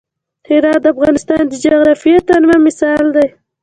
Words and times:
هرات 0.49 0.79
د 0.83 0.85
افغانستان 0.95 1.41
د 1.47 1.53
جغرافیوي 1.63 2.21
تنوع 2.27 2.57
مثال 2.67 3.03
دی. 3.15 3.27